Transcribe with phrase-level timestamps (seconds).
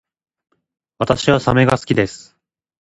[0.97, 2.35] 私はサメが好きです